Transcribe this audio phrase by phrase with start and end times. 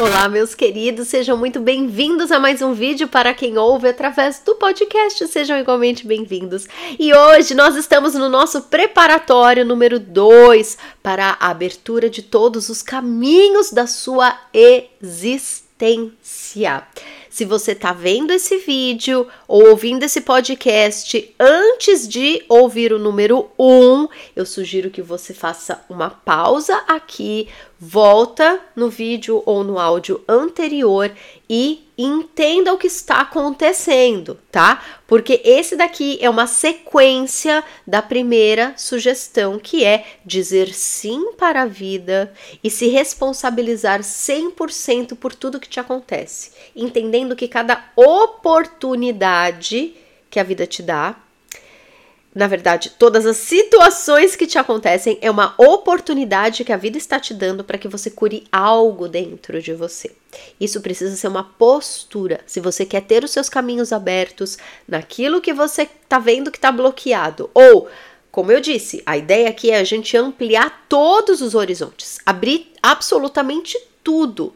[0.00, 4.54] Olá, meus queridos, sejam muito bem-vindos a mais um vídeo para quem ouve através do
[4.54, 5.28] podcast.
[5.28, 6.66] Sejam igualmente bem-vindos.
[6.98, 12.80] E hoje nós estamos no nosso preparatório número 2 para a abertura de todos os
[12.80, 15.68] caminhos da sua existência.
[17.30, 23.48] Se você está vendo esse vídeo ou ouvindo esse podcast antes de ouvir o número
[23.58, 27.48] 1, um, eu sugiro que você faça uma pausa aqui,
[27.80, 31.10] volta no vídeo ou no áudio anterior
[31.48, 34.84] e entenda o que está acontecendo, tá?
[35.06, 41.66] Porque esse daqui é uma sequência da primeira sugestão, que é dizer sim para a
[41.66, 42.30] vida
[42.62, 49.94] e se responsabilizar 100% por tudo que te acontece, entendendo que cada oportunidade
[50.28, 51.16] que a vida te dá
[52.32, 57.18] na verdade, todas as situações que te acontecem é uma oportunidade que a vida está
[57.18, 60.12] te dando para que você cure algo dentro de você.
[60.60, 62.40] Isso precisa ser uma postura.
[62.46, 66.70] Se você quer ter os seus caminhos abertos naquilo que você está vendo que está
[66.70, 67.88] bloqueado, ou,
[68.30, 73.76] como eu disse, a ideia aqui é a gente ampliar todos os horizontes, abrir absolutamente
[74.04, 74.54] tudo.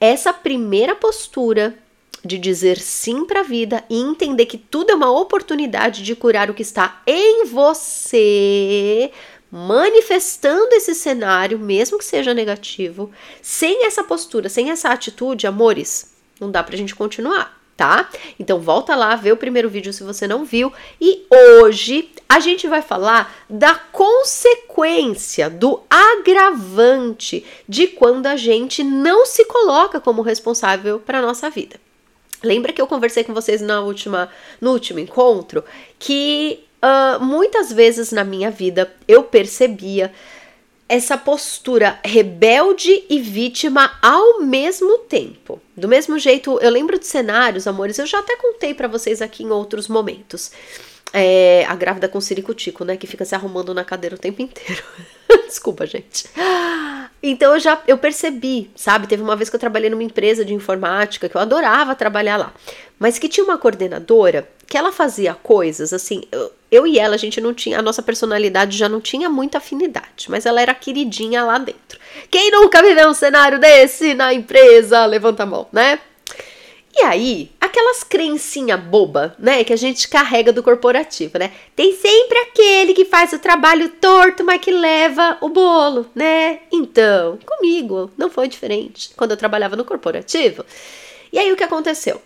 [0.00, 1.76] Essa primeira postura
[2.24, 6.50] de dizer sim para a vida e entender que tudo é uma oportunidade de curar
[6.50, 9.10] o que está em você,
[9.50, 16.50] manifestando esse cenário, mesmo que seja negativo, sem essa postura, sem essa atitude, amores, não
[16.50, 17.56] dá pra gente continuar.
[17.76, 18.08] Tá?
[18.40, 20.72] Então volta lá, vê o primeiro vídeo se você não viu.
[21.00, 29.24] E hoje a gente vai falar da consequência, do agravante de quando a gente não
[29.24, 31.78] se coloca como responsável para nossa vida.
[32.42, 35.64] Lembra que eu conversei com vocês na última, no último encontro
[35.98, 40.12] que uh, muitas vezes na minha vida eu percebia
[40.88, 45.60] essa postura rebelde e vítima ao mesmo tempo.
[45.76, 49.42] Do mesmo jeito, eu lembro de cenários, amores, eu já até contei para vocês aqui
[49.42, 50.50] em outros momentos.
[51.12, 52.96] É, a grávida com ciricutico, né?
[52.96, 54.82] Que fica se arrumando na cadeira o tempo inteiro.
[55.46, 56.26] Desculpa, gente.
[57.22, 59.06] Então eu já eu percebi, sabe?
[59.06, 62.52] Teve uma vez que eu trabalhei numa empresa de informática que eu adorava trabalhar lá,
[62.98, 66.22] mas que tinha uma coordenadora que ela fazia coisas assim.
[66.30, 69.58] Eu, eu e ela, a gente não tinha, a nossa personalidade já não tinha muita
[69.58, 71.98] afinidade, mas ela era queridinha lá dentro.
[72.30, 75.06] Quem nunca viveu um cenário desse na empresa?
[75.06, 75.98] Levanta a mão, né?
[77.00, 81.52] E aí, aquelas crencinha boba, né, que a gente carrega do corporativo, né?
[81.76, 86.58] Tem sempre aquele que faz o trabalho torto, mas que leva o bolo, né?
[86.72, 90.66] Então, comigo não foi diferente quando eu trabalhava no corporativo.
[91.32, 92.20] E aí o que aconteceu?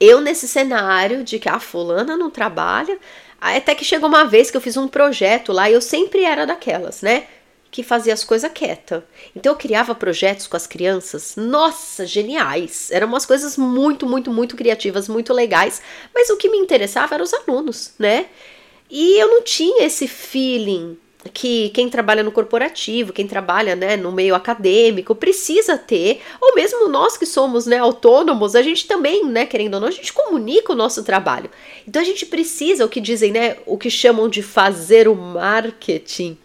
[0.00, 2.98] Eu nesse cenário de que a fulana não trabalha,
[3.40, 6.44] até que chegou uma vez que eu fiz um projeto lá e eu sempre era
[6.44, 7.28] daquelas, né?
[7.74, 9.04] Que fazia as coisas quieta.
[9.34, 12.88] Então eu criava projetos com as crianças, nossa, geniais.
[12.92, 15.82] Eram umas coisas muito, muito, muito criativas, muito legais,
[16.14, 18.26] mas o que me interessava eram os alunos, né?
[18.88, 20.96] E eu não tinha esse feeling
[21.32, 26.88] que quem trabalha no corporativo, quem trabalha né, no meio acadêmico, precisa ter, ou mesmo
[26.88, 30.72] nós que somos né, autônomos, a gente também, né, querendo ou não, a gente comunica
[30.72, 31.50] o nosso trabalho.
[31.86, 36.36] Então a gente precisa, o que dizem, né, o que chamam de fazer o marketing.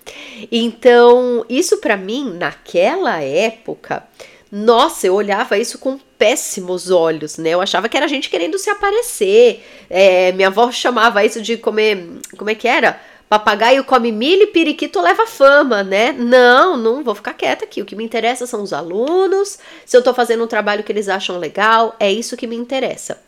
[0.52, 4.04] Então, isso para mim, naquela época,
[4.52, 7.52] nossa, eu olhava isso com péssimos olhos, né?
[7.52, 9.64] Eu achava que era gente querendo se aparecer.
[9.90, 12.20] É, minha avó chamava isso de comer.
[12.36, 13.00] Como é que era?
[13.30, 16.12] Papagaio come milho e periquito leva fama, né?
[16.12, 17.80] Não, não vou ficar quieta aqui.
[17.80, 19.60] O que me interessa são os alunos.
[19.86, 23.22] Se eu tô fazendo um trabalho que eles acham legal, é isso que me interessa.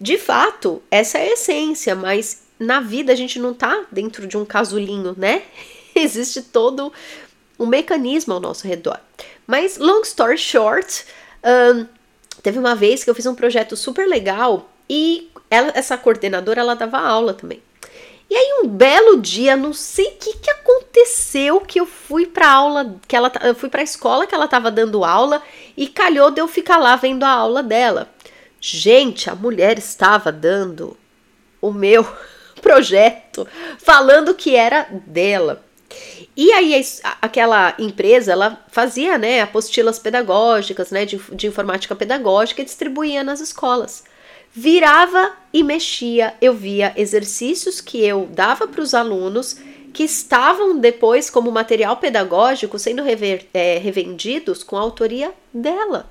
[0.00, 4.36] De fato, essa é a essência, mas na vida a gente não tá dentro de
[4.36, 5.42] um casulinho, né?
[5.92, 6.92] Existe todo
[7.58, 9.00] um mecanismo ao nosso redor.
[9.44, 11.04] Mas, long story short,
[11.44, 11.86] um,
[12.44, 16.74] teve uma vez que eu fiz um projeto super legal e ela, essa coordenadora ela
[16.74, 17.60] dava aula também.
[18.28, 22.50] E aí um belo dia, não sei o que, que aconteceu, que eu fui para
[22.50, 25.42] aula, que ela eu fui para a escola que ela estava dando aula
[25.76, 28.10] e calhou de eu ficar lá vendo a aula dela.
[28.60, 30.96] Gente, a mulher estava dando
[31.60, 32.06] o meu
[32.62, 33.46] projeto,
[33.78, 35.64] falando que era dela.
[36.34, 36.80] E aí
[37.20, 43.40] aquela empresa, ela fazia, né, apostilas pedagógicas, né, de, de informática pedagógica e distribuía nas
[43.40, 44.04] escolas
[44.52, 49.56] virava e mexia, eu via exercícios que eu dava para os alunos
[49.92, 56.10] que estavam depois como material pedagógico sendo rever, é, revendidos com a autoria dela.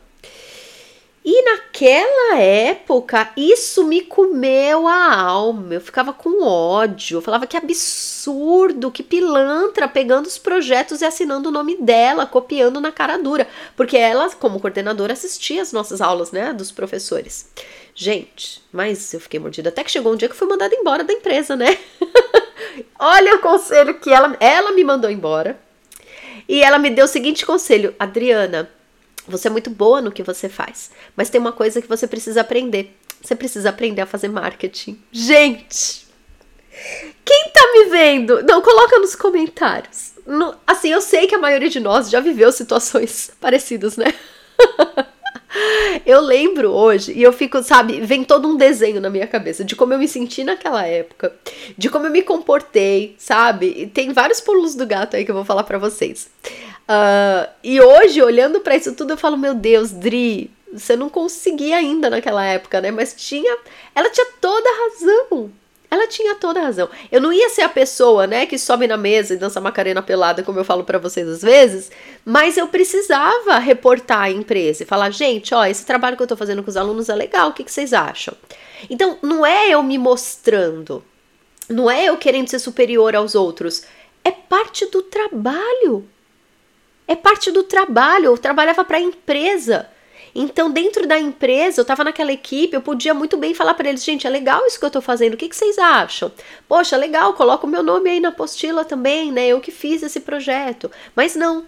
[1.24, 5.76] E naquela época, isso me comeu a alma.
[5.76, 7.18] Eu ficava com ódio.
[7.18, 12.82] Eu falava que absurdo, que pilantra, pegando os projetos e assinando o nome dela, copiando
[12.82, 13.48] na cara dura.
[13.76, 17.48] Porque ela, como coordenadora, assistia as nossas aulas, né, dos professores.
[18.02, 19.70] Gente, mas eu fiquei mordida.
[19.70, 21.78] Até que chegou um dia que eu fui mandada embora da empresa, né?
[22.98, 25.60] Olha o conselho que ela, ela me mandou embora.
[26.50, 28.68] E ela me deu o seguinte conselho: Adriana
[29.28, 32.42] você é muito boa no que você faz, mas tem uma coisa que você precisa
[32.42, 32.98] aprender.
[33.22, 35.00] Você precisa aprender a fazer marketing.
[35.12, 36.08] Gente,
[37.24, 38.42] quem tá me vendo?
[38.42, 40.14] Não, coloca nos comentários.
[40.26, 44.12] No, assim, eu sei que a maioria de nós já viveu situações parecidas, né?
[46.06, 49.76] eu lembro hoje e eu fico, sabe, vem todo um desenho na minha cabeça de
[49.76, 51.34] como eu me senti naquela época,
[51.78, 53.74] de como eu me comportei, sabe?
[53.78, 56.30] E tem vários pulos do gato aí que eu vou falar para vocês.
[56.92, 61.78] Uh, e hoje, olhando para isso tudo, eu falo, meu Deus, Dri, você não conseguia
[61.78, 62.92] ainda naquela época, né?
[62.92, 63.58] Mas tinha.
[63.94, 65.52] Ela tinha toda a razão.
[65.92, 66.90] Ela tinha toda a razão.
[67.12, 70.42] Eu não ia ser a pessoa, né, que sobe na mesa e dança macarena pelada,
[70.42, 71.92] como eu falo para vocês às vezes,
[72.24, 76.38] mas eu precisava reportar a empresa e falar, gente, ó, esse trabalho que eu tô
[76.38, 78.34] fazendo com os alunos é legal, o que, que vocês acham?
[78.90, 81.04] Então, não é eu me mostrando,
[81.68, 83.84] não é eu querendo ser superior aos outros,
[84.24, 86.08] é parte do trabalho.
[87.08, 88.26] É parte do trabalho.
[88.26, 89.90] Eu trabalhava para a empresa.
[90.34, 94.04] Então, dentro da empresa, eu estava naquela equipe, eu podia muito bem falar para eles,
[94.04, 96.32] gente, é legal isso que eu estou fazendo, o que, que, vocês acham?
[96.68, 99.48] Poxa, legal, coloca o meu nome aí na apostila também, né?
[99.48, 100.90] Eu que fiz esse projeto.
[101.16, 101.66] Mas não.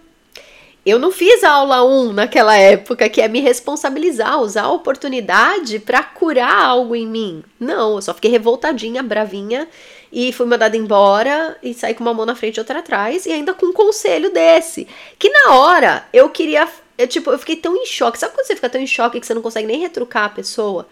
[0.84, 5.78] Eu não fiz a aula 1 naquela época, que é me responsabilizar, usar a oportunidade
[5.78, 7.42] para curar algo em mim.
[7.58, 9.66] Não, eu só fiquei revoltadinha, bravinha
[10.12, 13.32] e fui mandada embora e saí com uma mão na frente e outra atrás e
[13.32, 14.86] ainda com um conselho desse.
[15.18, 16.68] Que na hora eu queria.
[16.96, 18.18] Eu, tipo, eu fiquei tão em choque.
[18.18, 20.88] Sabe quando você fica tão em choque que você não consegue nem retrucar a pessoa?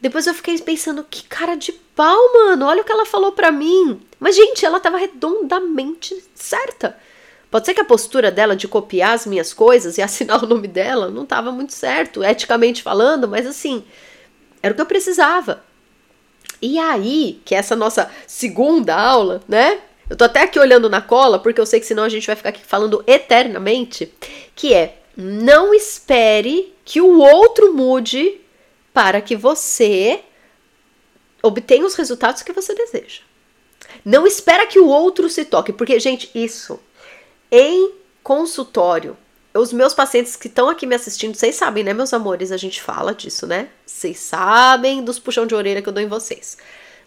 [0.00, 2.66] Depois eu fiquei pensando, que cara de pau, mano.
[2.66, 4.00] Olha o que ela falou pra mim.
[4.18, 6.96] Mas, gente, ela tava redondamente certa.
[7.50, 10.68] Pode ser que a postura dela de copiar as minhas coisas e assinar o nome
[10.68, 13.84] dela não tava muito certo, eticamente falando, mas assim,
[14.62, 15.64] era o que eu precisava.
[16.60, 19.80] E aí, que é essa nossa segunda aula, né?
[20.10, 22.36] Eu tô até aqui olhando na cola, porque eu sei que senão a gente vai
[22.36, 24.12] ficar aqui falando eternamente,
[24.54, 28.40] que é não espere que o outro mude
[28.94, 30.20] para que você
[31.42, 33.22] obtenha os resultados que você deseja.
[34.04, 36.78] Não espera que o outro se toque, porque gente, isso
[37.50, 39.16] em consultório
[39.54, 42.52] os meus pacientes que estão aqui me assistindo, vocês sabem, né, meus amores?
[42.52, 43.68] A gente fala disso, né?
[43.84, 46.58] Vocês sabem dos puxão de orelha que eu dou em vocês.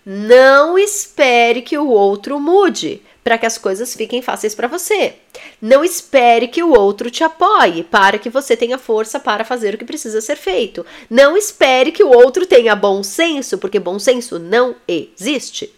[0.05, 5.15] Não espere que o outro mude para que as coisas fiquem fáceis para você.
[5.61, 9.77] Não espere que o outro te apoie para que você tenha força para fazer o
[9.77, 10.85] que precisa ser feito.
[11.09, 15.71] Não espere que o outro tenha bom senso, porque bom senso não existe.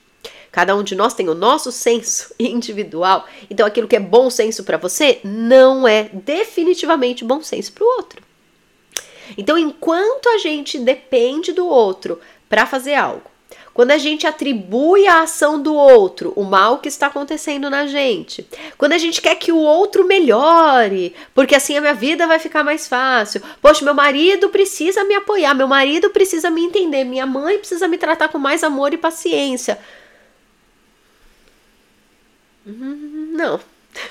[0.51, 3.28] Cada um de nós tem o nosso senso individual.
[3.50, 7.98] Então, aquilo que é bom senso para você não é definitivamente bom senso para o
[7.98, 8.22] outro.
[9.38, 13.33] Então, enquanto a gente depende do outro para fazer algo,
[13.74, 18.48] quando a gente atribui a ação do outro o mal que está acontecendo na gente,
[18.78, 22.64] quando a gente quer que o outro melhore, porque assim a minha vida vai ficar
[22.64, 23.42] mais fácil.
[23.62, 27.98] Poxa, meu marido precisa me apoiar, meu marido precisa me entender, minha mãe precisa me
[27.98, 29.80] tratar com mais amor e paciência.
[32.66, 33.60] Não.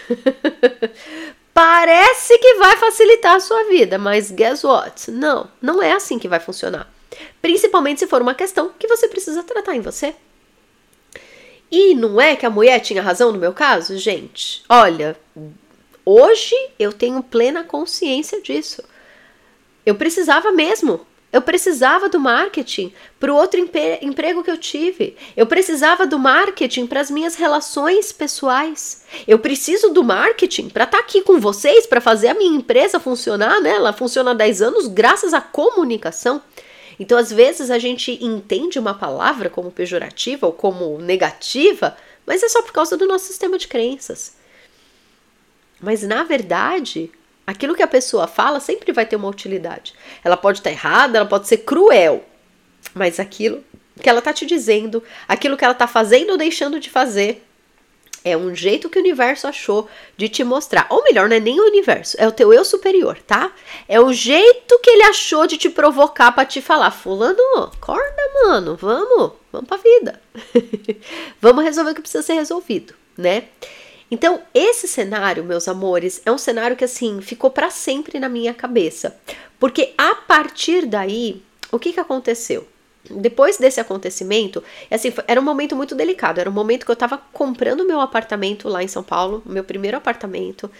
[1.55, 5.11] Parece que vai facilitar a sua vida, mas guess what?
[5.11, 6.92] Não, não é assim que vai funcionar.
[7.40, 10.14] Principalmente se for uma questão que você precisa tratar em você.
[11.71, 13.97] E não é que a mulher tinha razão no meu caso?
[13.97, 15.16] Gente, olha,
[16.04, 18.83] hoje eu tenho plena consciência disso.
[19.85, 25.16] Eu precisava mesmo eu precisava do marketing para o outro emprego que eu tive.
[25.35, 29.04] Eu precisava do marketing para as minhas relações pessoais.
[29.26, 33.00] Eu preciso do marketing para estar tá aqui com vocês, para fazer a minha empresa
[33.00, 33.71] funcionar, né?
[33.71, 36.42] Ela funciona há 10 anos graças à comunicação.
[37.02, 42.49] Então, às vezes, a gente entende uma palavra como pejorativa ou como negativa, mas é
[42.49, 44.37] só por causa do nosso sistema de crenças.
[45.80, 47.11] Mas, na verdade,
[47.44, 49.94] Aquilo que a pessoa fala sempre vai ter uma utilidade.
[50.23, 52.25] Ela pode estar errada, ela pode ser cruel,
[52.94, 53.64] mas aquilo
[54.00, 57.44] que ela está te dizendo, aquilo que ela está fazendo ou deixando de fazer,
[58.25, 60.87] é um jeito que o universo achou de te mostrar.
[60.91, 63.52] Ou melhor, não é nem o universo, é o teu eu superior, tá?
[63.88, 68.76] É o jeito que ele achou de te provocar para te falar: Fulano, acorda, mano,
[68.76, 70.21] vamos, vamos pra vida.
[71.41, 73.45] vamos resolver o que precisa ser resolvido, né?
[74.11, 78.52] Então, esse cenário, meus amores, é um cenário que assim ficou para sempre na minha
[78.52, 79.17] cabeça.
[79.59, 82.69] Porque a partir daí, o que, que aconteceu?
[83.11, 86.40] Depois desse acontecimento, assim, era um momento muito delicado.
[86.40, 89.97] Era um momento que eu tava comprando meu apartamento lá em São Paulo, meu primeiro
[89.97, 90.71] apartamento.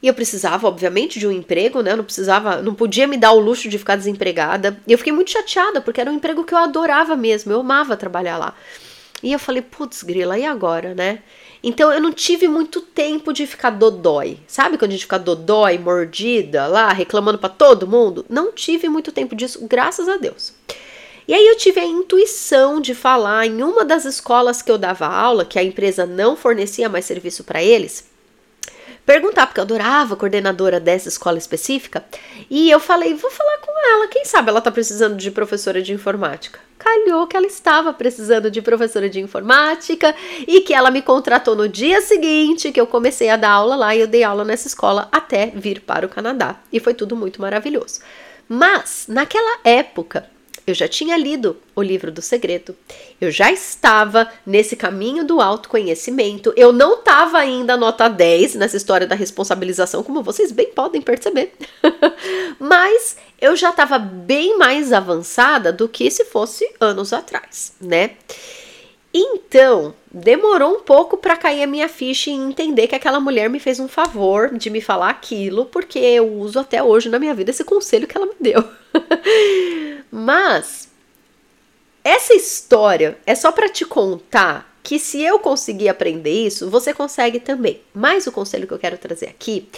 [0.00, 1.92] E eu precisava, obviamente, de um emprego, né?
[1.92, 4.80] Eu não precisava, não podia me dar o luxo de ficar desempregada.
[4.86, 7.96] E eu fiquei muito chateada, porque era um emprego que eu adorava mesmo, eu amava
[7.96, 8.54] trabalhar lá.
[9.22, 11.20] E eu falei, putz, grila, e agora, né?
[11.62, 14.38] Então eu não tive muito tempo de ficar dodói.
[14.46, 18.24] Sabe quando a gente fica dodói, mordida lá, reclamando para todo mundo?
[18.28, 20.54] Não tive muito tempo disso, graças a Deus.
[21.28, 25.06] E aí eu tive a intuição de falar em uma das escolas que eu dava
[25.06, 28.08] aula, que a empresa não fornecia mais serviço para eles,
[29.04, 32.02] perguntar, porque eu adorava a coordenadora dessa escola específica,
[32.48, 35.92] e eu falei, vou falar com ela, quem sabe ela tá precisando de professora de
[35.92, 36.60] informática.
[36.78, 40.14] Calhou que ela estava precisando de professora de informática
[40.46, 43.94] e que ela me contratou no dia seguinte que eu comecei a dar aula lá
[43.94, 46.56] e eu dei aula nessa escola até vir para o Canadá.
[46.72, 48.00] E foi tudo muito maravilhoso.
[48.48, 50.26] Mas, naquela época,
[50.70, 52.76] eu já tinha lido o livro do segredo.
[53.20, 56.52] Eu já estava nesse caminho do autoconhecimento.
[56.56, 61.52] Eu não estava ainda nota 10 nessa história da responsabilização, como vocês bem podem perceber.
[62.58, 68.12] Mas eu já estava bem mais avançada do que se fosse anos atrás, né?
[69.12, 73.58] Então, demorou um pouco para cair a minha ficha e entender que aquela mulher me
[73.58, 77.50] fez um favor de me falar aquilo, porque eu uso até hoje na minha vida
[77.50, 78.62] esse conselho que ela me deu.
[80.12, 80.88] Mas
[82.04, 87.38] essa história é só para te contar que se eu conseguir aprender isso, você consegue
[87.38, 87.80] também.
[87.92, 89.68] Mas o conselho que eu quero trazer aqui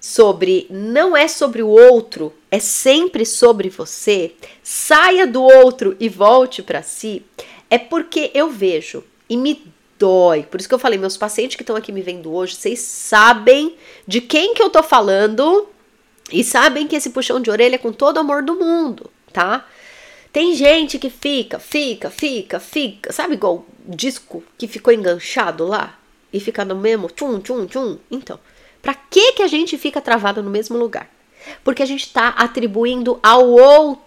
[0.00, 4.32] sobre não é sobre o outro, é sempre sobre você.
[4.62, 7.24] Saia do outro e volte para si.
[7.70, 10.42] É porque eu vejo e me dói.
[10.42, 13.76] Por isso que eu falei, meus pacientes que estão aqui me vendo hoje, vocês sabem
[14.06, 15.68] de quem que eu tô falando
[16.32, 19.66] e sabem que esse puxão de orelha é com todo o amor do mundo, tá?
[20.32, 25.98] Tem gente que fica, fica, fica, fica, sabe igual disco que ficou enganchado lá
[26.32, 27.98] e fica no mesmo tchum, tchum, tchum?
[28.10, 28.38] Então,
[28.80, 31.10] para que que a gente fica travado no mesmo lugar?
[31.64, 34.04] Porque a gente está atribuindo ao outro,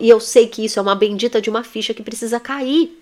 [0.00, 2.98] e eu sei que isso é uma bendita de uma ficha que precisa cair.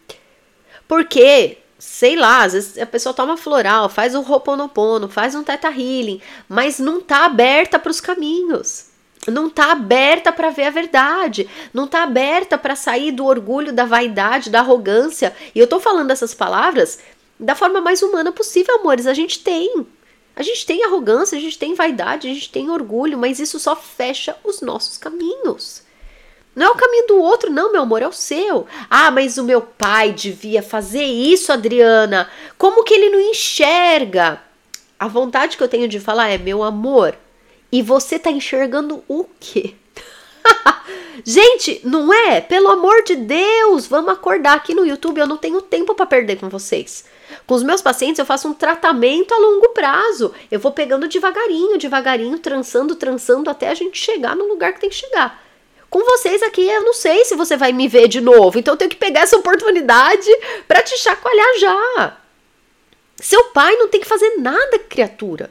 [0.86, 5.68] Porque, sei lá, às vezes a pessoa toma floral, faz um roponopono, faz um teta
[5.68, 8.88] healing, mas não tá aberta para os caminhos
[9.30, 13.84] não tá aberta para ver a verdade, não tá aberta para sair do orgulho, da
[13.84, 15.34] vaidade, da arrogância.
[15.54, 16.98] E eu tô falando essas palavras
[17.38, 19.06] da forma mais humana possível, amores.
[19.06, 19.86] A gente tem.
[20.34, 23.74] A gente tem arrogância, a gente tem vaidade, a gente tem orgulho, mas isso só
[23.74, 25.82] fecha os nossos caminhos.
[26.58, 28.66] Não é o caminho do outro, não, meu amor, é o seu.
[28.90, 32.28] Ah, mas o meu pai devia fazer isso, Adriana.
[32.58, 34.42] Como que ele não enxerga?
[34.98, 37.16] A vontade que eu tenho de falar é, meu amor,
[37.70, 39.76] e você tá enxergando o quê?
[41.24, 42.40] Gente, não é?
[42.40, 45.20] Pelo amor de Deus, vamos acordar aqui no YouTube.
[45.20, 47.04] Eu não tenho tempo para perder com vocês.
[47.46, 50.34] Com os meus pacientes, eu faço um tratamento a longo prazo.
[50.50, 54.90] Eu vou pegando devagarinho, devagarinho, trançando, trançando, até a gente chegar no lugar que tem
[54.90, 55.46] que chegar.
[55.90, 58.78] Com vocês aqui, eu não sei se você vai me ver de novo, então eu
[58.78, 60.28] tenho que pegar essa oportunidade
[60.66, 62.16] para te chacoalhar já.
[63.16, 65.50] Seu pai não tem que fazer nada, criatura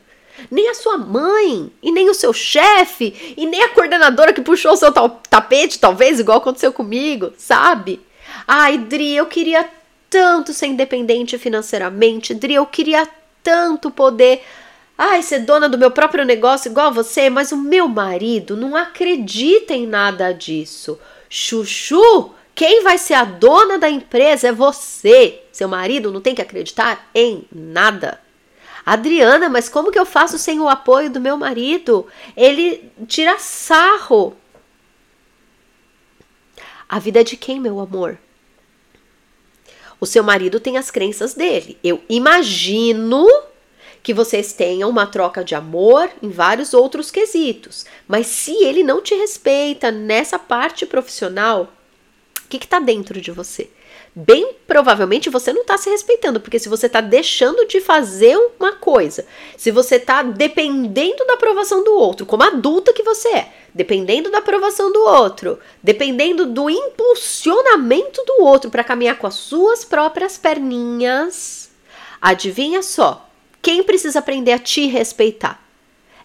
[0.51, 4.74] nem a sua mãe, e nem o seu chefe, e nem a coordenadora que puxou
[4.74, 8.00] o seu tapete, talvez, igual aconteceu comigo, sabe?
[8.48, 9.67] Ai, Dri, eu queria
[10.10, 13.08] tanto ser independente financeiramente, Dri, eu queria
[13.44, 14.44] tanto poder,
[14.98, 19.74] ai, ser dona do meu próprio negócio igual você, mas o meu marido não acredita
[19.74, 21.00] em nada disso.
[21.30, 25.44] Chuchu, quem vai ser a dona da empresa é você.
[25.51, 28.20] Seu marido não tem que acreditar em nada.
[28.84, 32.08] Adriana, mas como que eu faço sem o apoio do meu marido?
[32.36, 34.36] Ele tira sarro.
[36.88, 38.18] A vida é de quem, meu amor?
[40.00, 41.77] O seu marido tem as crenças dele.
[41.84, 43.27] Eu imagino
[44.07, 47.85] que vocês tenham uma troca de amor em vários outros quesitos.
[48.07, 51.73] Mas se ele não te respeita nessa parte profissional,
[52.45, 53.69] o que está dentro de você?
[54.15, 58.71] bem provavelmente você não está se respeitando, porque se você está deixando de fazer uma
[58.71, 64.31] coisa, se você está dependendo da aprovação do outro, como adulta que você é, dependendo
[64.31, 70.35] da aprovação do outro, dependendo do impulsionamento do outro para caminhar com as suas próprias
[70.35, 71.69] perninhas,
[72.19, 73.26] adivinha só,
[73.67, 75.62] quem precisa aprender a te respeitar?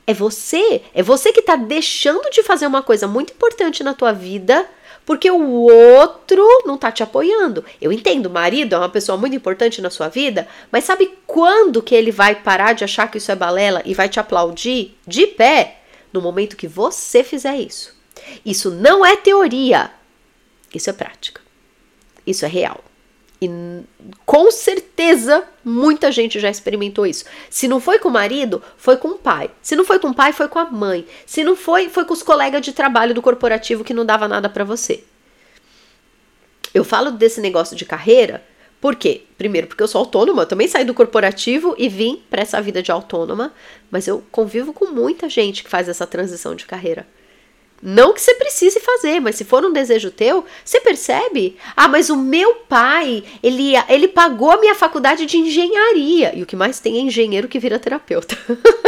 [0.06, 4.12] É você, é você que está deixando de fazer uma coisa muito importante na tua
[4.12, 4.64] vida
[5.04, 7.64] porque o outro não tá te apoiando.
[7.80, 11.82] Eu entendo, o marido é uma pessoa muito importante na sua vida, mas sabe quando
[11.82, 15.26] que ele vai parar de achar que isso é balela e vai te aplaudir de
[15.26, 15.80] pé?
[16.12, 17.92] No momento que você fizer isso.
[18.46, 19.90] Isso não é teoria,
[20.72, 21.40] isso é prática.
[22.25, 22.84] Isso é real.
[23.42, 23.50] E
[24.25, 27.25] com certeza muita gente já experimentou isso.
[27.50, 29.50] Se não foi com o marido, foi com o pai.
[29.61, 31.04] Se não foi com o pai, foi com a mãe.
[31.26, 34.49] Se não foi, foi com os colegas de trabalho do corporativo que não dava nada
[34.49, 35.02] para você.
[36.72, 38.44] Eu falo desse negócio de carreira,
[38.80, 39.22] por quê?
[39.37, 42.80] Primeiro, porque eu sou autônoma, eu também saí do corporativo e vim para essa vida
[42.80, 43.52] de autônoma,
[43.90, 47.06] mas eu convivo com muita gente que faz essa transição de carreira.
[47.82, 51.56] Não que você precise fazer, mas se for um desejo teu, você percebe?
[51.76, 56.32] Ah, mas o meu pai, ele, ele pagou a minha faculdade de engenharia.
[56.32, 58.38] E o que mais tem é engenheiro que vira terapeuta.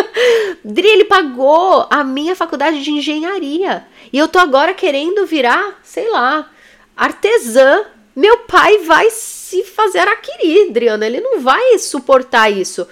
[0.65, 3.85] Dri, ele pagou a minha faculdade de engenharia.
[4.13, 6.49] E eu tô agora querendo virar, sei lá,
[6.97, 7.87] artesã.
[8.15, 11.05] Meu pai vai se fazer araquiri, Adriana.
[11.05, 12.87] Ele não vai suportar isso.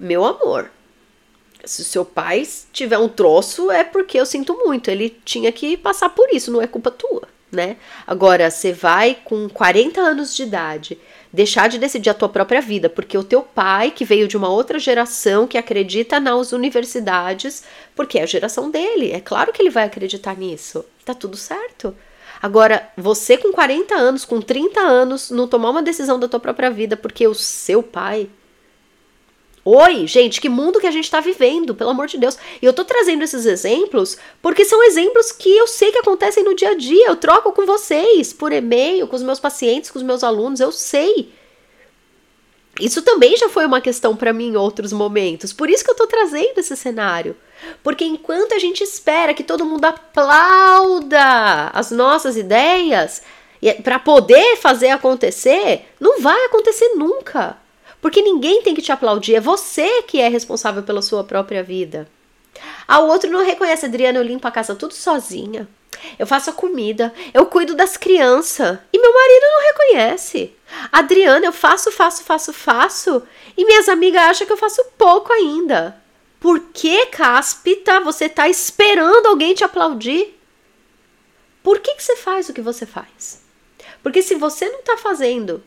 [0.00, 0.68] Meu amor,
[1.66, 4.90] se o seu pai tiver um troço, é porque eu sinto muito.
[4.90, 7.76] Ele tinha que passar por isso, não é culpa tua, né?
[8.06, 10.98] Agora, você vai com 40 anos de idade
[11.34, 14.48] deixar de decidir a tua própria vida, porque o teu pai, que veio de uma
[14.48, 17.64] outra geração, que acredita nas universidades,
[17.96, 20.84] porque é a geração dele, é claro que ele vai acreditar nisso.
[21.04, 21.92] Tá tudo certo.
[22.40, 26.70] Agora, você com 40 anos, com 30 anos, não tomar uma decisão da tua própria
[26.70, 28.28] vida porque o seu pai
[29.66, 32.36] Oi, gente, que mundo que a gente está vivendo, pelo amor de Deus.
[32.60, 36.54] E eu tô trazendo esses exemplos porque são exemplos que eu sei que acontecem no
[36.54, 37.06] dia a dia.
[37.06, 40.70] Eu troco com vocês por e-mail, com os meus pacientes, com os meus alunos, eu
[40.70, 41.32] sei.
[42.78, 45.50] Isso também já foi uma questão para mim em outros momentos.
[45.50, 47.34] Por isso que eu tô trazendo esse cenário.
[47.82, 53.22] Porque enquanto a gente espera que todo mundo aplauda as nossas ideias
[53.82, 57.63] para poder fazer acontecer, não vai acontecer nunca.
[58.04, 62.06] Porque ninguém tem que te aplaudir, é você que é responsável pela sua própria vida.
[62.86, 65.66] Ah, o outro não reconhece, Adriana, eu limpo a casa tudo sozinha.
[66.18, 68.78] Eu faço a comida, eu cuido das crianças.
[68.92, 70.54] E meu marido não reconhece.
[70.92, 73.22] Adriana, eu faço, faço, faço, faço.
[73.56, 75.98] E minhas amigas acham que eu faço pouco ainda.
[76.38, 80.38] Por que, Cáspita, você está esperando alguém te aplaudir?
[81.62, 83.42] Por que, que você faz o que você faz?
[84.02, 85.64] Porque se você não está fazendo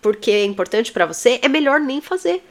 [0.00, 2.42] porque é importante para você, é melhor nem fazer.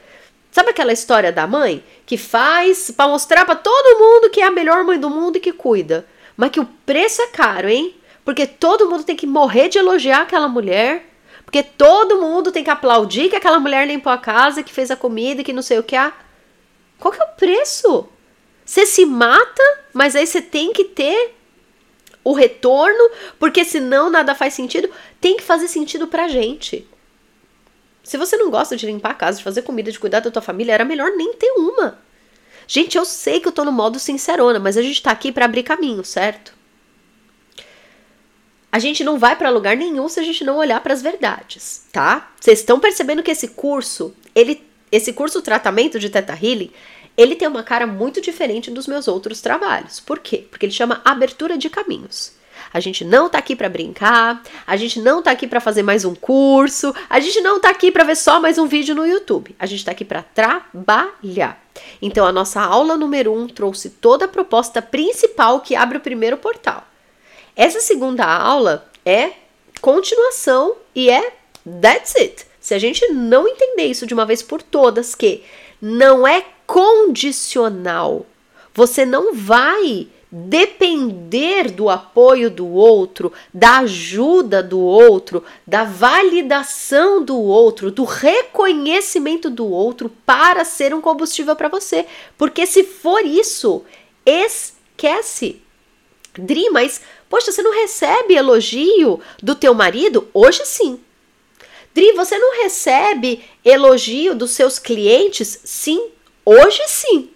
[0.50, 4.50] Sabe aquela história da mãe que faz para mostrar para todo mundo que é a
[4.50, 6.06] melhor mãe do mundo e que cuida,
[6.36, 7.94] mas que o preço é caro, hein?
[8.24, 11.04] Porque todo mundo tem que morrer de elogiar aquela mulher,
[11.44, 14.96] porque todo mundo tem que aplaudir que aquela mulher limpou a casa, que fez a
[14.96, 15.94] comida, que não sei o que.
[15.94, 16.12] Ah,
[16.98, 18.08] qual que é o preço?
[18.64, 21.34] Você se mata, mas aí você tem que ter
[22.24, 24.90] o retorno, porque senão nada faz sentido.
[25.20, 26.84] Tem que fazer sentido pra gente.
[28.06, 30.40] Se você não gosta de limpar a casa, de fazer comida, de cuidar da tua
[30.40, 31.98] família, era melhor nem ter uma.
[32.64, 35.44] Gente, eu sei que eu tô no modo sincerona, mas a gente tá aqui para
[35.44, 36.54] abrir caminho, certo?
[38.70, 41.84] A gente não vai para lugar nenhum se a gente não olhar para as verdades,
[41.90, 42.30] tá?
[42.40, 46.70] Vocês estão percebendo que esse curso, ele esse curso tratamento de Teta Healing,
[47.16, 49.98] ele tem uma cara muito diferente dos meus outros trabalhos.
[49.98, 50.46] Por quê?
[50.48, 52.36] Porque ele chama abertura de caminhos.
[52.72, 56.04] A gente não tá aqui para brincar, a gente não tá aqui para fazer mais
[56.04, 59.54] um curso, a gente não tá aqui para ver só mais um vídeo no YouTube.
[59.58, 61.62] A gente tá aqui para trabalhar.
[62.00, 66.00] Então a nossa aula número 1 um trouxe toda a proposta principal que abre o
[66.00, 66.86] primeiro portal.
[67.54, 69.30] Essa segunda aula é
[69.80, 71.32] continuação e é
[71.80, 72.46] that's it.
[72.60, 75.44] Se a gente não entender isso de uma vez por todas, que
[75.80, 78.26] não é condicional,
[78.74, 87.38] você não vai depender do apoio do outro, da ajuda do outro, da validação do
[87.38, 92.04] outro, do reconhecimento do outro para ser um combustível para você.
[92.36, 93.82] Porque se for isso,
[94.26, 95.62] esquece.
[96.34, 100.28] Dri, mas poxa, você não recebe elogio do teu marido?
[100.34, 101.00] Hoje sim.
[101.94, 105.60] Dri, você não recebe elogio dos seus clientes?
[105.64, 106.10] Sim,
[106.44, 107.30] hoje sim.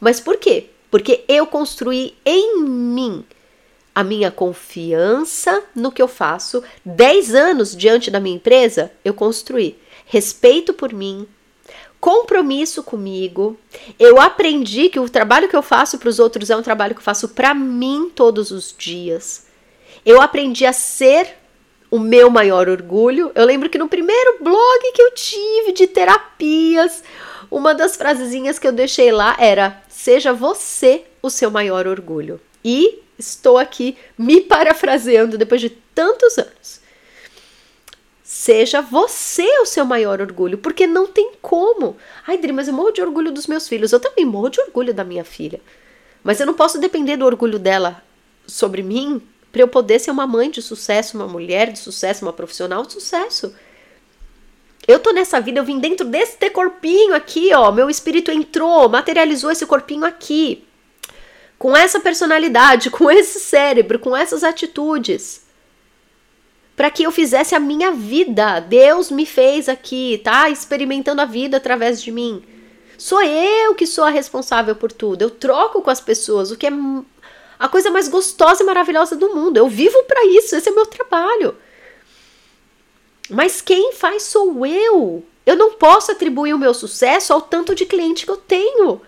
[0.00, 0.70] Mas por quê?
[0.90, 3.24] Porque eu construí em mim
[3.94, 6.62] a minha confiança no que eu faço.
[6.84, 11.26] 10 anos diante da minha empresa, eu construí respeito por mim,
[11.98, 13.58] compromisso comigo.
[13.98, 17.00] Eu aprendi que o trabalho que eu faço para os outros é um trabalho que
[17.00, 19.46] eu faço para mim todos os dias.
[20.04, 21.34] Eu aprendi a ser
[21.90, 23.32] o meu maior orgulho.
[23.34, 27.02] Eu lembro que no primeiro blog que eu tive de terapias,
[27.50, 32.40] uma das frasezinhas que eu deixei lá era: Seja você o seu maior orgulho.
[32.64, 36.80] E estou aqui me parafraseando depois de tantos anos.
[38.22, 41.96] Seja você o seu maior orgulho, porque não tem como.
[42.26, 43.92] Ai, Dri, mas eu morro de orgulho dos meus filhos.
[43.92, 45.60] Eu também morro de orgulho da minha filha.
[46.24, 48.02] Mas eu não posso depender do orgulho dela
[48.46, 52.32] sobre mim para eu poder ser uma mãe de sucesso, uma mulher de sucesso, uma
[52.32, 53.54] profissional de sucesso.
[54.86, 57.72] Eu tô nessa vida, eu vim dentro desse corpinho aqui, ó.
[57.72, 60.64] Meu espírito entrou, materializou esse corpinho aqui.
[61.58, 65.44] Com essa personalidade, com esse cérebro, com essas atitudes.
[66.76, 68.60] Para que eu fizesse a minha vida.
[68.60, 70.48] Deus me fez aqui, tá?
[70.48, 72.44] Experimentando a vida através de mim.
[72.98, 75.22] Sou eu que sou a responsável por tudo.
[75.22, 76.70] Eu troco com as pessoas, o que é
[77.58, 79.56] a coisa mais gostosa e maravilhosa do mundo.
[79.56, 81.56] Eu vivo para isso, esse é meu trabalho.
[83.28, 85.22] Mas quem faz sou eu.
[85.44, 89.00] Eu não posso atribuir o meu sucesso ao tanto de cliente que eu tenho.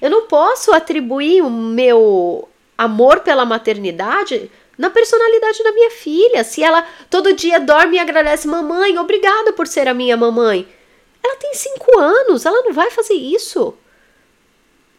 [0.00, 6.44] Eu não posso atribuir o meu amor pela maternidade na personalidade da minha filha.
[6.44, 10.66] Se ela todo dia dorme e agradece, mamãe, obrigada por ser a minha mamãe.
[11.22, 13.74] Ela tem cinco anos, ela não vai fazer isso.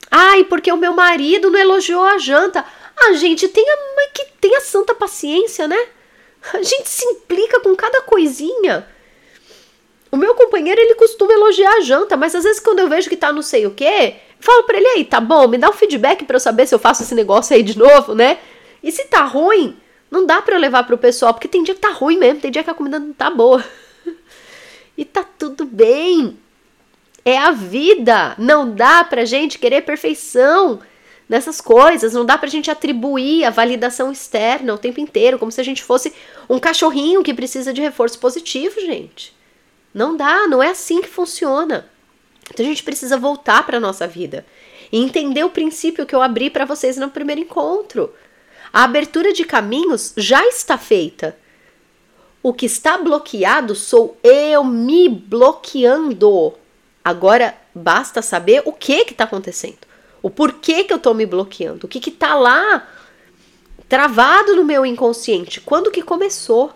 [0.10, 2.66] Ai, porque o meu marido não elogiou a janta.
[2.96, 3.78] Ah, gente, tenha,
[4.14, 5.88] que tenha santa paciência, né?
[6.54, 8.88] A gente se implica com cada coisinha.
[10.12, 13.16] O meu companheiro, ele costuma elogiar a janta, mas às vezes quando eu vejo que
[13.16, 16.26] tá não sei o quê, falo pra ele aí, tá bom, me dá um feedback
[16.26, 18.40] para eu saber se eu faço esse negócio aí de novo, né?
[18.84, 19.78] E se tá ruim,
[20.10, 22.64] não dá para levar pro pessoal, porque tem dia que tá ruim mesmo, tem dia
[22.64, 23.64] que a comida não tá boa.
[24.98, 26.38] e tá tudo bem.
[27.24, 28.36] É a vida.
[28.38, 30.80] Não dá pra gente querer perfeição
[31.32, 32.12] nessas coisas.
[32.12, 35.82] Não dá pra gente atribuir a validação externa o tempo inteiro, como se a gente
[35.82, 36.14] fosse
[36.50, 39.34] um cachorrinho que precisa de reforço positivo, gente.
[39.94, 41.90] Não dá, não é assim que funciona.
[42.54, 44.46] Então a gente precisa voltar para nossa vida
[44.92, 48.14] e entender o princípio que eu abri para vocês no primeiro encontro.
[48.74, 51.38] A abertura de caminhos já está feita.
[52.44, 56.54] O que está bloqueado sou eu me bloqueando.
[57.02, 59.91] Agora basta saber o que está acontecendo.
[60.22, 61.86] O porquê que eu tô me bloqueando?
[61.86, 62.88] O que que tá lá
[63.90, 65.60] travado no meu inconsciente?
[65.60, 66.72] Quando que começou?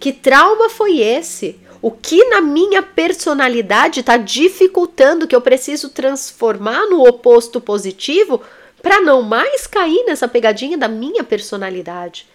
[0.00, 1.58] Que trauma foi esse?
[1.80, 8.42] O que na minha personalidade está dificultando que eu preciso transformar no oposto positivo
[8.82, 12.26] para não mais cair nessa pegadinha da minha personalidade?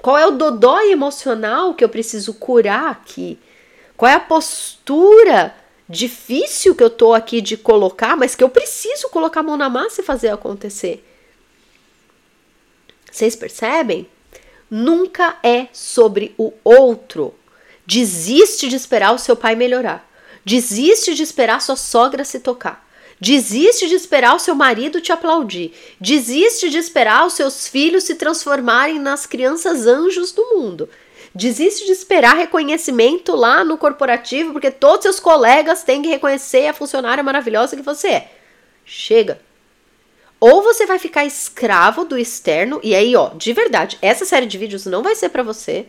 [0.00, 3.38] Qual é o dodói emocional que eu preciso curar aqui?
[3.96, 5.54] Qual é a postura
[5.88, 9.70] difícil que eu tô aqui de colocar, mas que eu preciso colocar a mão na
[9.70, 11.04] massa e fazer acontecer.
[13.10, 14.06] Vocês percebem?
[14.70, 17.34] Nunca é sobre o outro.
[17.86, 20.06] Desiste de esperar o seu pai melhorar.
[20.44, 22.86] Desiste de esperar sua sogra se tocar.
[23.20, 25.72] Desiste de esperar o seu marido te aplaudir.
[26.00, 30.88] Desiste de esperar os seus filhos se transformarem nas crianças anjos do mundo.
[31.38, 36.74] Desiste de esperar reconhecimento lá no corporativo, porque todos seus colegas têm que reconhecer a
[36.74, 38.32] funcionária maravilhosa que você é.
[38.84, 39.40] Chega.
[40.40, 44.58] Ou você vai ficar escravo do externo, e aí, ó, de verdade, essa série de
[44.58, 45.86] vídeos não vai ser para você.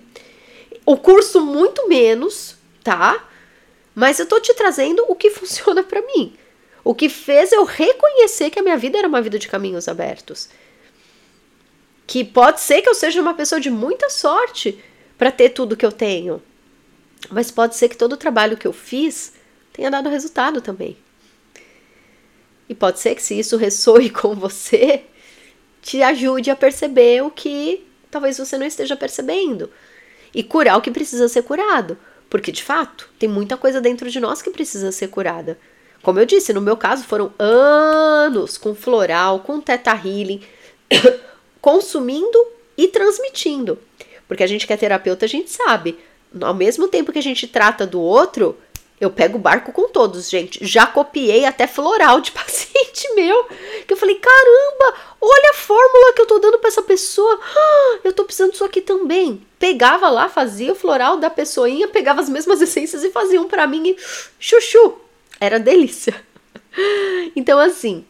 [0.86, 3.28] O curso, muito menos, tá?
[3.96, 6.32] Mas eu tô te trazendo o que funciona para mim.
[6.84, 10.48] O que fez eu reconhecer que a minha vida era uma vida de caminhos abertos.
[12.06, 14.80] Que pode ser que eu seja uma pessoa de muita sorte,
[15.20, 16.42] para ter tudo que eu tenho.
[17.30, 19.34] Mas pode ser que todo o trabalho que eu fiz
[19.74, 20.98] tenha dado resultado também.
[22.70, 25.04] E pode ser que se isso ressoe com você,
[25.82, 29.70] te ajude a perceber o que talvez você não esteja percebendo
[30.34, 31.98] e curar o que precisa ser curado,
[32.30, 35.60] porque de fato tem muita coisa dentro de nós que precisa ser curada.
[36.02, 40.42] Como eu disse, no meu caso foram anos com floral, com teta healing,
[41.60, 42.40] consumindo
[42.78, 43.78] e transmitindo.
[44.30, 45.98] Porque a gente que é terapeuta, a gente sabe.
[46.40, 48.56] Ao mesmo tempo que a gente trata do outro,
[49.02, 50.60] eu pego o barco com todos, gente.
[50.62, 53.46] Já copiei até floral de paciente meu.
[53.88, 57.40] Que eu falei, caramba, olha a fórmula que eu tô dando para essa pessoa.
[57.42, 59.42] Ah, eu tô precisando disso aqui também.
[59.58, 63.66] Pegava lá, fazia o floral da pessoinha, pegava as mesmas essências e fazia um para
[63.66, 63.98] mim e
[64.40, 64.96] chuchu.
[65.42, 66.16] Era delícia.
[67.36, 68.06] Então, assim,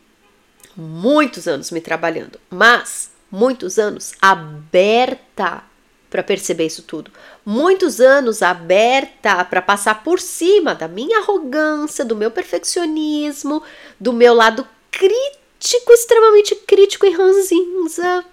[0.75, 5.63] muitos anos me trabalhando, mas muitos anos aberta
[6.09, 7.11] para perceber isso tudo.
[7.45, 13.61] Muitos anos aberta para passar por cima da minha arrogância, do meu perfeccionismo,
[13.99, 18.25] do meu lado crítico, extremamente crítico e ranzinza,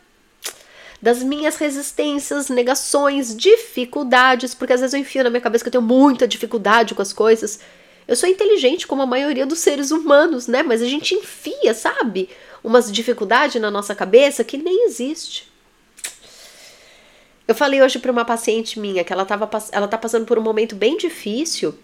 [1.01, 5.73] das minhas resistências, negações, dificuldades, porque às vezes eu enfio na minha cabeça que eu
[5.73, 7.61] tenho muita dificuldade com as coisas.
[8.09, 10.62] Eu sou inteligente como a maioria dos seres humanos, né?
[10.62, 12.31] Mas a gente enfia, sabe?
[12.62, 15.56] Umas dificuldades na nossa cabeça que nem existe.
[17.47, 20.43] Eu falei hoje para uma paciente minha que ela, tava, ela tá passando por um
[20.43, 21.75] momento bem difícil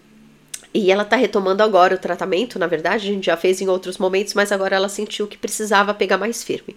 [0.73, 3.97] e ela tá retomando agora o tratamento, na verdade, a gente já fez em outros
[3.97, 6.75] momentos, mas agora ela sentiu que precisava pegar mais firme.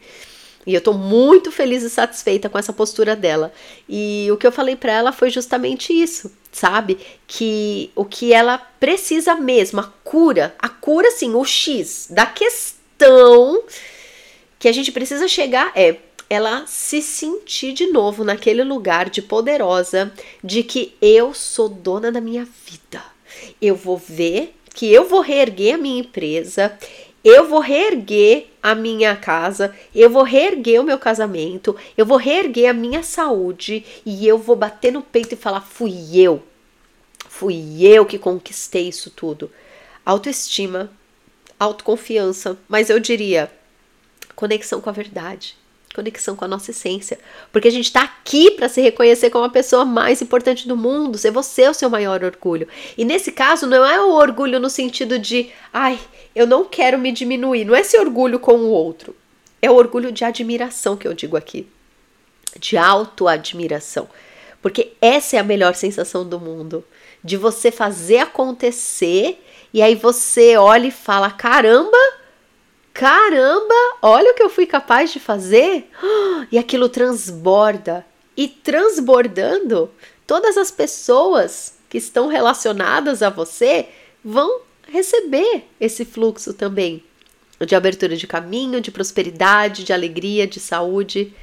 [0.66, 3.52] E eu tô muito feliz e satisfeita com essa postura dela.
[3.88, 6.98] E o que eu falei para ela foi justamente isso, sabe?
[7.26, 13.62] Que o que ela precisa mesmo, a cura, a cura sim, o X da questão
[14.58, 15.96] que a gente precisa chegar é
[16.28, 20.12] ela se sentir de novo naquele lugar de poderosa,
[20.42, 23.02] de que eu sou dona da minha vida.
[23.60, 26.76] Eu vou ver que eu vou reerguer a minha empresa,
[27.24, 32.70] eu vou reerguer a minha casa, eu vou reerguer o meu casamento, eu vou reerguer
[32.70, 36.42] a minha saúde e eu vou bater no peito e falar: fui eu,
[37.28, 39.50] fui eu que conquistei isso tudo.
[40.04, 40.90] Autoestima,
[41.58, 43.50] autoconfiança, mas eu diria
[44.34, 45.56] conexão com a verdade
[45.96, 47.18] conexão com a nossa essência.
[47.50, 51.18] Porque a gente está aqui para se reconhecer como a pessoa mais importante do mundo,
[51.18, 52.68] ser você o seu maior orgulho.
[52.96, 55.98] E nesse caso, não é o orgulho no sentido de, ai,
[56.34, 57.64] eu não quero me diminuir.
[57.64, 59.16] Não é esse orgulho com o outro.
[59.60, 61.66] É o orgulho de admiração que eu digo aqui.
[62.58, 64.08] De autoadmiração.
[64.60, 66.84] Porque essa é a melhor sensação do mundo.
[67.24, 71.98] De você fazer acontecer e aí você olha e fala: caramba!
[72.96, 75.88] Caramba, olha o que eu fui capaz de fazer.
[76.50, 78.06] E aquilo transborda.
[78.36, 79.90] E transbordando,
[80.26, 83.88] todas as pessoas que estão relacionadas a você
[84.24, 87.02] vão receber esse fluxo também
[87.58, 91.34] de abertura de caminho, de prosperidade, de alegria, de saúde.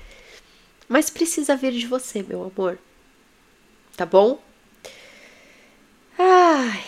[0.87, 2.77] Mas precisa vir de você, meu amor.
[3.97, 4.41] Tá bom?
[6.17, 6.85] Ai.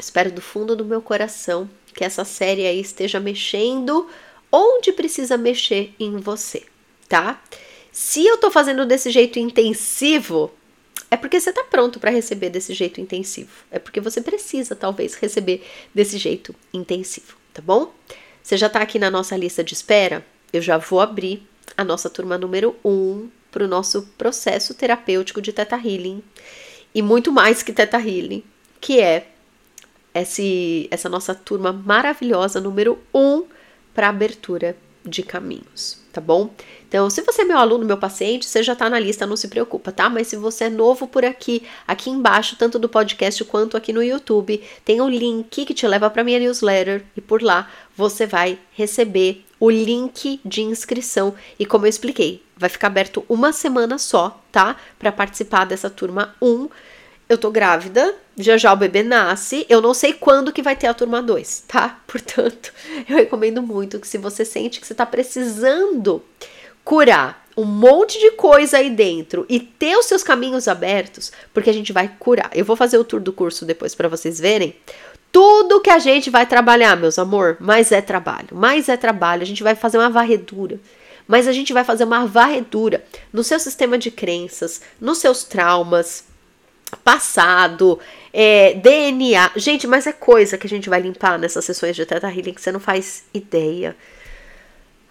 [0.00, 4.08] Espero do fundo do meu coração que essa série aí esteja mexendo
[4.50, 6.64] onde precisa mexer em você,
[7.08, 7.42] tá?
[7.92, 10.50] Se eu tô fazendo desse jeito intensivo,
[11.10, 13.50] é porque você tá pronto para receber desse jeito intensivo.
[13.70, 17.92] É porque você precisa, talvez, receber desse jeito intensivo, tá bom?
[18.42, 20.24] Você já tá aqui na nossa lista de espera?
[20.52, 21.42] Eu já vou abrir
[21.76, 26.22] a nossa turma número 1 um para o nosso processo terapêutico de Teta Healing.
[26.94, 28.44] E muito mais que Teta Healing,
[28.80, 29.28] que é
[30.14, 33.44] esse, essa nossa turma maravilhosa, número 1, um,
[33.94, 36.50] para abertura de caminhos, tá bom?
[36.86, 39.48] Então, se você é meu aluno, meu paciente, você já tá na lista, não se
[39.48, 40.08] preocupa, tá?
[40.08, 44.02] Mas se você é novo por aqui, aqui embaixo, tanto do podcast quanto aqui no
[44.02, 48.58] YouTube, tem um link que te leva para minha newsletter e por lá você vai
[48.72, 54.40] receber o link de inscrição e como eu expliquei, vai ficar aberto uma semana só,
[54.52, 54.76] tá?
[54.98, 56.68] Para participar dessa turma 1
[57.28, 60.86] eu tô grávida, já já o bebê nasce, eu não sei quando que vai ter
[60.86, 62.00] a turma 2, tá?
[62.06, 62.72] Portanto,
[63.08, 66.22] eu recomendo muito que se você sente que você tá precisando
[66.84, 71.72] curar um monte de coisa aí dentro e ter os seus caminhos abertos, porque a
[71.72, 72.50] gente vai curar.
[72.54, 74.76] Eu vou fazer o tour do curso depois para vocês verem.
[75.30, 79.42] Tudo que a gente vai trabalhar, meus amor, mas é trabalho, mais é trabalho.
[79.42, 80.80] A gente vai fazer uma varredura
[81.28, 86.24] mas a gente vai fazer uma varredura no seu sistema de crenças, nos seus traumas,
[86.96, 87.98] passado,
[88.32, 89.52] é, DNA.
[89.56, 92.60] Gente, mas é coisa que a gente vai limpar nessas sessões de Teta Healing que
[92.60, 93.96] você não faz ideia.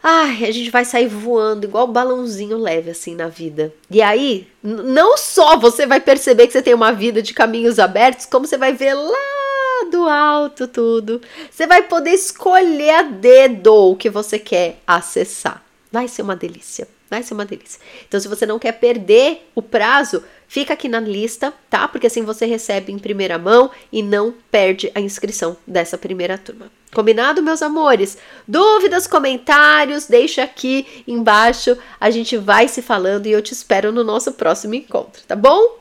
[0.01, 3.73] Ai, a gente vai sair voando igual balãozinho leve assim na vida.
[3.89, 8.25] E aí, não só você vai perceber que você tem uma vida de caminhos abertos,
[8.25, 11.21] como você vai ver lá do alto tudo.
[11.49, 15.63] Você vai poder escolher a dedo o que você quer acessar.
[15.91, 16.87] Vai ser uma delícia.
[17.09, 17.79] Vai ser uma delícia.
[18.07, 21.87] Então, se você não quer perder o prazo, fica aqui na lista, tá?
[21.87, 26.69] Porque assim você recebe em primeira mão e não perde a inscrição dessa primeira turma.
[26.93, 28.17] Combinado, meus amores?
[28.47, 31.77] Dúvidas, comentários, deixa aqui embaixo.
[31.99, 35.79] A gente vai se falando e eu te espero no nosso próximo encontro, tá bom?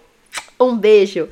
[0.61, 1.29] Um beijo!